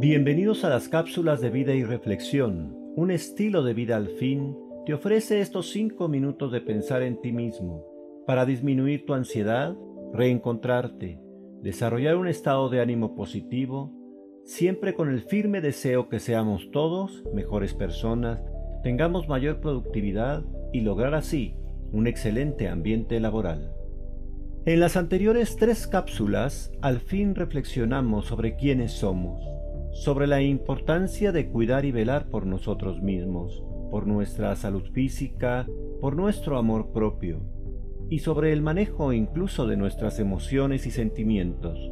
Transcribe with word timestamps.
Bienvenidos 0.00 0.64
a 0.64 0.70
las 0.70 0.88
cápsulas 0.88 1.42
de 1.42 1.50
vida 1.50 1.74
y 1.74 1.84
reflexión. 1.84 2.74
Un 2.96 3.10
estilo 3.10 3.62
de 3.62 3.74
vida 3.74 3.96
al 3.96 4.08
fin 4.08 4.56
te 4.86 4.94
ofrece 4.94 5.42
estos 5.42 5.68
cinco 5.72 6.08
minutos 6.08 6.52
de 6.52 6.62
pensar 6.62 7.02
en 7.02 7.20
ti 7.20 7.32
mismo 7.32 7.84
para 8.26 8.46
disminuir 8.46 9.04
tu 9.04 9.12
ansiedad, 9.12 9.76
reencontrarte, 10.14 11.20
desarrollar 11.60 12.16
un 12.16 12.28
estado 12.28 12.70
de 12.70 12.80
ánimo 12.80 13.14
positivo, 13.14 13.92
siempre 14.46 14.94
con 14.94 15.10
el 15.10 15.20
firme 15.20 15.60
deseo 15.60 16.08
que 16.08 16.18
seamos 16.18 16.70
todos 16.70 17.22
mejores 17.34 17.74
personas, 17.74 18.40
tengamos 18.82 19.28
mayor 19.28 19.60
productividad 19.60 20.42
y 20.72 20.80
lograr 20.80 21.14
así 21.14 21.56
un 21.92 22.06
excelente 22.06 22.68
ambiente 22.68 23.20
laboral. 23.20 23.74
En 24.64 24.80
las 24.80 24.96
anteriores 24.96 25.56
tres 25.56 25.86
cápsulas, 25.86 26.72
al 26.80 27.00
fin 27.00 27.34
reflexionamos 27.34 28.24
sobre 28.24 28.56
quiénes 28.56 28.92
somos, 28.92 29.59
sobre 29.92 30.26
la 30.26 30.42
importancia 30.42 31.32
de 31.32 31.48
cuidar 31.48 31.84
y 31.84 31.92
velar 31.92 32.28
por 32.28 32.46
nosotros 32.46 33.02
mismos, 33.02 33.62
por 33.90 34.06
nuestra 34.06 34.54
salud 34.56 34.84
física, 34.92 35.66
por 36.00 36.16
nuestro 36.16 36.58
amor 36.58 36.92
propio, 36.92 37.40
y 38.08 38.20
sobre 38.20 38.52
el 38.52 38.62
manejo 38.62 39.12
incluso 39.12 39.66
de 39.66 39.76
nuestras 39.76 40.18
emociones 40.18 40.86
y 40.86 40.90
sentimientos, 40.90 41.90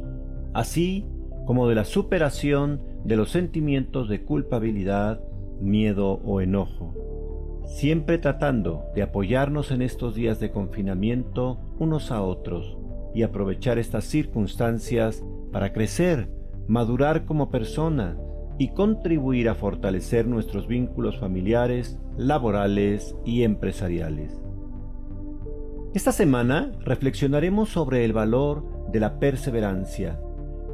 así 0.53 1.05
como 1.45 1.67
de 1.67 1.75
la 1.75 1.85
superación 1.85 2.81
de 3.03 3.15
los 3.15 3.29
sentimientos 3.29 4.09
de 4.09 4.23
culpabilidad, 4.23 5.21
miedo 5.61 6.21
o 6.23 6.41
enojo 6.41 6.93
siempre 7.69 8.17
tratando 8.17 8.85
de 8.95 9.03
apoyarnos 9.03 9.71
en 9.71 9.81
estos 9.81 10.15
días 10.15 10.39
de 10.39 10.51
confinamiento 10.51 11.59
unos 11.77 12.11
a 12.11 12.21
otros 12.21 12.77
y 13.13 13.23
aprovechar 13.23 13.77
estas 13.77 14.05
circunstancias 14.05 15.23
para 15.51 15.71
crecer, 15.71 16.29
madurar 16.69 17.25
como 17.25 17.49
persona 17.49 18.15
y 18.59 18.69
contribuir 18.69 19.49
a 19.49 19.55
fortalecer 19.55 20.27
nuestros 20.27 20.67
vínculos 20.67 21.17
familiares, 21.17 21.99
laborales 22.15 23.15
y 23.25 23.41
empresariales. 23.41 24.39
Esta 25.95 26.11
semana 26.11 26.71
reflexionaremos 26.81 27.69
sobre 27.69 28.05
el 28.05 28.13
valor 28.13 28.63
de 28.91 28.99
la 28.99 29.17
perseverancia, 29.19 30.21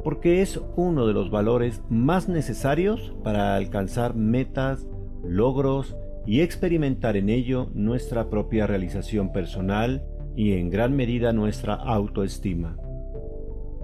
porque 0.04 0.42
es 0.42 0.60
uno 0.76 1.06
de 1.06 1.14
los 1.14 1.30
valores 1.30 1.82
más 1.88 2.28
necesarios 2.28 3.14
para 3.24 3.56
alcanzar 3.56 4.14
metas, 4.14 4.86
logros 5.24 5.96
y 6.26 6.42
experimentar 6.42 7.16
en 7.16 7.30
ello 7.30 7.70
nuestra 7.72 8.28
propia 8.28 8.66
realización 8.66 9.32
personal 9.32 10.04
y 10.36 10.52
en 10.52 10.68
gran 10.68 10.94
medida 10.94 11.32
nuestra 11.32 11.72
autoestima. 11.72 12.76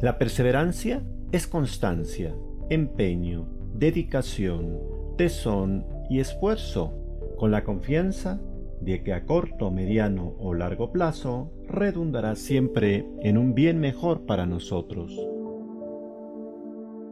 La 0.02 0.18
perseverancia 0.18 1.02
es 1.32 1.46
constancia, 1.46 2.34
empeño, 2.68 3.48
dedicación, 3.74 4.78
tesón 5.16 5.86
y 6.10 6.20
esfuerzo, 6.20 6.92
con 7.38 7.50
la 7.50 7.64
confianza 7.64 8.40
de 8.82 9.02
que 9.02 9.14
a 9.14 9.24
corto, 9.24 9.70
mediano 9.70 10.34
o 10.38 10.54
largo 10.54 10.92
plazo 10.92 11.50
redundará 11.66 12.36
siempre 12.36 13.06
en 13.22 13.38
un 13.38 13.54
bien 13.54 13.80
mejor 13.80 14.26
para 14.26 14.44
nosotros. 14.44 15.18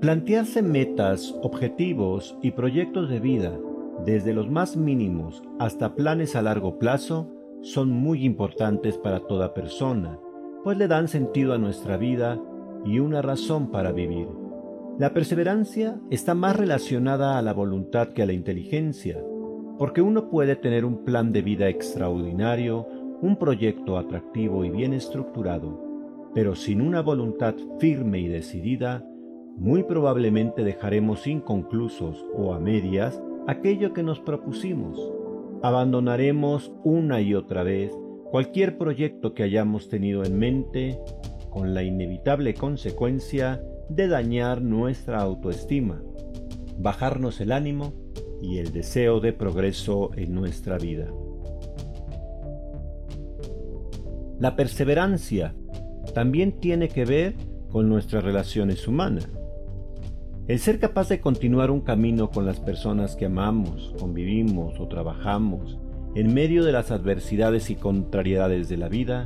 Plantearse 0.00 0.62
metas, 0.62 1.34
objetivos 1.42 2.36
y 2.42 2.50
proyectos 2.50 3.08
de 3.08 3.20
vida 3.20 3.58
desde 4.04 4.32
los 4.32 4.50
más 4.50 4.76
mínimos 4.76 5.42
hasta 5.58 5.94
planes 5.94 6.36
a 6.36 6.42
largo 6.42 6.78
plazo, 6.78 7.28
son 7.62 7.90
muy 7.90 8.24
importantes 8.24 8.96
para 8.96 9.20
toda 9.20 9.52
persona, 9.52 10.18
pues 10.64 10.78
le 10.78 10.88
dan 10.88 11.08
sentido 11.08 11.52
a 11.52 11.58
nuestra 11.58 11.98
vida 11.98 12.40
y 12.84 12.98
una 12.98 13.22
razón 13.22 13.70
para 13.70 13.92
vivir. 13.92 14.28
La 14.98 15.14
perseverancia 15.14 15.98
está 16.10 16.34
más 16.34 16.56
relacionada 16.56 17.38
a 17.38 17.42
la 17.42 17.52
voluntad 17.52 18.08
que 18.08 18.22
a 18.22 18.26
la 18.26 18.32
inteligencia, 18.32 19.18
porque 19.78 20.02
uno 20.02 20.28
puede 20.28 20.56
tener 20.56 20.84
un 20.84 21.04
plan 21.04 21.32
de 21.32 21.42
vida 21.42 21.68
extraordinario, 21.68 22.86
un 23.22 23.36
proyecto 23.36 23.96
atractivo 23.96 24.64
y 24.64 24.70
bien 24.70 24.92
estructurado, 24.92 26.30
pero 26.34 26.54
sin 26.54 26.80
una 26.80 27.00
voluntad 27.00 27.54
firme 27.78 28.20
y 28.20 28.28
decidida, 28.28 29.04
muy 29.56 29.82
probablemente 29.82 30.64
dejaremos 30.64 31.26
inconclusos 31.26 32.24
o 32.34 32.52
a 32.54 32.60
medias 32.60 33.22
aquello 33.46 33.92
que 33.92 34.02
nos 34.02 34.20
propusimos. 34.20 34.98
Abandonaremos 35.62 36.72
una 36.84 37.20
y 37.20 37.34
otra 37.34 37.62
vez 37.62 37.92
cualquier 38.30 38.78
proyecto 38.78 39.34
que 39.34 39.42
hayamos 39.42 39.88
tenido 39.88 40.24
en 40.24 40.38
mente 40.38 41.00
con 41.50 41.74
la 41.74 41.82
inevitable 41.82 42.54
consecuencia 42.54 43.62
de 43.88 44.08
dañar 44.08 44.62
nuestra 44.62 45.20
autoestima, 45.20 46.02
bajarnos 46.78 47.40
el 47.40 47.52
ánimo 47.52 47.92
y 48.40 48.58
el 48.58 48.72
deseo 48.72 49.20
de 49.20 49.32
progreso 49.32 50.10
en 50.16 50.34
nuestra 50.34 50.78
vida. 50.78 51.08
La 54.38 54.56
perseverancia 54.56 55.54
también 56.14 56.60
tiene 56.60 56.88
que 56.88 57.04
ver 57.04 57.34
con 57.70 57.88
nuestras 57.88 58.24
relaciones 58.24 58.88
humanas. 58.88 59.28
El 60.48 60.58
ser 60.58 60.78
capaz 60.78 61.08
de 61.08 61.20
continuar 61.20 61.70
un 61.70 61.82
camino 61.82 62.30
con 62.30 62.46
las 62.46 62.58
personas 62.58 63.16
que 63.16 63.26
amamos, 63.26 63.94
convivimos 63.98 64.80
o 64.80 64.88
trabajamos 64.88 65.78
en 66.14 66.34
medio 66.34 66.64
de 66.64 66.72
las 66.72 66.90
adversidades 66.90 67.70
y 67.70 67.76
contrariedades 67.76 68.68
de 68.68 68.76
la 68.76 68.88
vida 68.88 69.24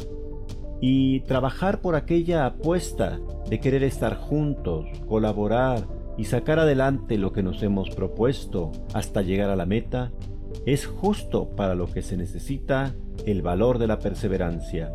y 0.87 1.21
trabajar 1.21 1.81
por 1.81 1.95
aquella 1.95 2.45
apuesta 2.45 3.19
de 3.49 3.59
querer 3.59 3.83
estar 3.85 4.19
juntos, 4.19 4.85
colaborar 5.09 5.87
y 6.19 6.25
sacar 6.25 6.59
adelante 6.59 7.17
lo 7.17 7.33
que 7.33 7.43
nos 7.43 7.63
hemos 7.63 7.89
propuesto 7.89 8.71
hasta 8.93 9.23
llegar 9.23 9.49
a 9.49 9.57
la 9.57 9.65
meta, 9.65 10.13
es 10.67 10.85
justo 10.85 11.49
para 11.57 11.75
lo 11.75 11.87
que 11.87 12.03
se 12.03 12.19
necesita 12.19 12.95
el 13.25 13.41
valor 13.41 13.79
de 13.79 13.87
la 13.87 13.99
perseverancia. 13.99 14.93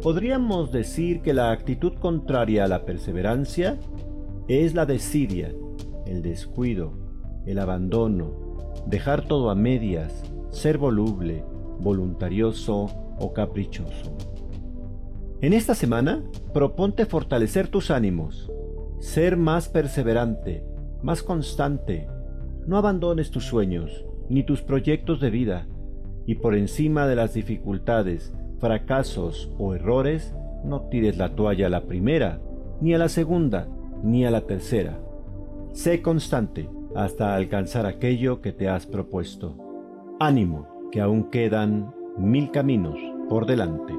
Podríamos 0.00 0.72
decir 0.72 1.20
que 1.20 1.34
la 1.34 1.52
actitud 1.52 1.92
contraria 2.00 2.64
a 2.64 2.68
la 2.68 2.86
perseverancia 2.86 3.76
es 4.48 4.74
la 4.74 4.86
desidia, 4.86 5.52
el 6.06 6.22
descuido, 6.22 6.94
el 7.44 7.58
abandono, 7.58 8.72
dejar 8.86 9.26
todo 9.26 9.50
a 9.50 9.54
medias, 9.54 10.22
ser 10.48 10.78
voluble, 10.78 11.44
voluntarioso 11.78 12.86
o 13.18 13.34
caprichoso. 13.34 14.33
En 15.44 15.52
esta 15.52 15.74
semana, 15.74 16.22
proponte 16.54 17.04
fortalecer 17.04 17.68
tus 17.68 17.90
ánimos, 17.90 18.50
ser 18.98 19.36
más 19.36 19.68
perseverante, 19.68 20.64
más 21.02 21.22
constante. 21.22 22.08
No 22.66 22.78
abandones 22.78 23.30
tus 23.30 23.44
sueños 23.44 24.06
ni 24.30 24.42
tus 24.42 24.62
proyectos 24.62 25.20
de 25.20 25.28
vida 25.28 25.66
y 26.24 26.36
por 26.36 26.54
encima 26.54 27.06
de 27.06 27.16
las 27.16 27.34
dificultades, 27.34 28.34
fracasos 28.58 29.52
o 29.58 29.74
errores, 29.74 30.34
no 30.64 30.88
tires 30.88 31.18
la 31.18 31.34
toalla 31.36 31.66
a 31.66 31.70
la 31.70 31.84
primera 31.84 32.40
ni 32.80 32.94
a 32.94 32.98
la 32.98 33.10
segunda, 33.10 33.68
ni 34.02 34.24
a 34.24 34.30
la 34.30 34.46
tercera. 34.46 34.98
Sé 35.74 36.00
constante 36.00 36.70
hasta 36.96 37.34
alcanzar 37.34 37.84
aquello 37.84 38.40
que 38.40 38.52
te 38.52 38.70
has 38.70 38.86
propuesto. 38.86 39.58
Ánimo, 40.20 40.88
que 40.90 41.02
aún 41.02 41.24
quedan 41.24 41.94
mil 42.16 42.50
caminos 42.50 42.96
por 43.28 43.44
delante. 43.44 43.92